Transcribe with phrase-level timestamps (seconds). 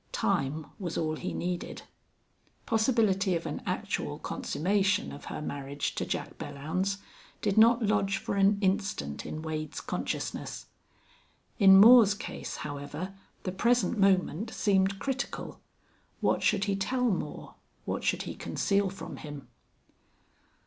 [0.13, 1.83] Time was all he needed.
[2.65, 6.97] Possibility of an actual consummation of her marriage to Jack Belllounds
[7.43, 10.65] did not lodge for an instant in Wade's consciousness.
[11.59, 15.61] In Moore's case, however, the present moment seemed critical.
[16.19, 17.53] What should he tell Moore
[17.85, 19.49] what should he conceal from him?